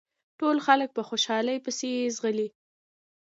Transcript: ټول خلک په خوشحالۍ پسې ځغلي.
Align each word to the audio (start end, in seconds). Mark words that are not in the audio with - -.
ټول 0.39 0.57
خلک 0.65 0.89
په 0.93 1.01
خوشحالۍ 1.09 1.57
پسې 1.65 1.89
ځغلي. 2.15 2.47